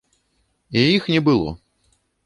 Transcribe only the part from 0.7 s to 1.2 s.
І іх